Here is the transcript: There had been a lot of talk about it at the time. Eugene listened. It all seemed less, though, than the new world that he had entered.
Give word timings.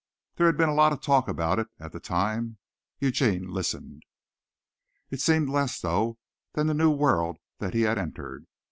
There 0.37 0.47
had 0.47 0.57
been 0.57 0.67
a 0.67 0.73
lot 0.73 0.93
of 0.93 1.01
talk 1.01 1.27
about 1.27 1.59
it 1.59 1.67
at 1.79 1.91
the 1.91 1.99
time. 1.99 2.57
Eugene 2.97 3.47
listened. 3.47 4.01
It 5.11 5.17
all 5.19 5.25
seemed 5.25 5.47
less, 5.49 5.79
though, 5.79 6.17
than 6.53 6.65
the 6.65 6.73
new 6.73 6.89
world 6.89 7.37
that 7.59 7.75
he 7.75 7.81
had 7.81 7.99
entered. 7.99 8.47